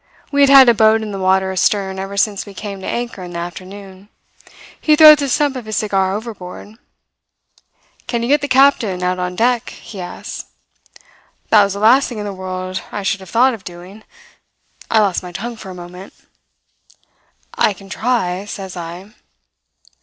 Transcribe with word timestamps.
We 0.31 0.41
had 0.41 0.49
had 0.49 0.67
a 0.67 0.73
boat 0.73 1.03
in 1.03 1.11
the 1.11 1.19
water 1.19 1.51
astern 1.51 1.99
ever 1.99 2.17
since 2.17 2.47
we 2.47 2.55
came 2.55 2.81
to 2.81 2.87
anchor 2.87 3.21
in 3.21 3.33
the 3.33 3.37
afternoon. 3.37 4.09
He 4.81 4.95
throws 4.95 5.17
the 5.17 5.29
stump 5.29 5.55
of 5.55 5.65
his 5.65 5.77
cigar 5.77 6.15
overboard. 6.15 6.77
"'Can 8.07 8.23
you 8.23 8.27
get 8.27 8.41
the 8.41 8.47
captain 8.47 9.03
out 9.03 9.19
on 9.19 9.35
deck?' 9.35 9.69
he 9.69 10.01
asks. 10.01 10.45
"That 11.51 11.63
was 11.63 11.73
the 11.73 11.79
last 11.81 12.09
thing 12.09 12.17
in 12.17 12.25
the 12.25 12.33
world 12.33 12.81
I 12.91 13.03
should 13.03 13.19
have 13.19 13.29
thought 13.29 13.53
of 13.53 13.63
doing. 13.63 14.03
I 14.89 15.01
lost 15.01 15.21
my 15.21 15.31
tongue 15.31 15.55
for 15.55 15.69
a 15.69 15.75
moment. 15.75 16.15
"'I 17.53 17.73
can 17.73 17.87
try,' 17.87 18.45
says 18.45 18.75
I. 18.75 19.11